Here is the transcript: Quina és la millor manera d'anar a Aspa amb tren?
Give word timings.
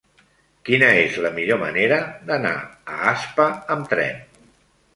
Quina 0.69 0.87
és 1.01 1.19
la 1.25 1.31
millor 1.35 1.59
manera 1.65 2.01
d'anar 2.31 2.55
a 2.97 2.99
Aspa 3.15 3.49
amb 3.77 3.95
tren? 3.95 4.45